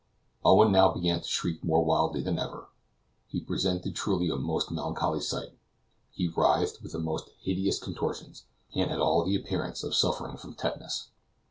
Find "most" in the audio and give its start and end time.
4.35-4.71, 6.99-7.29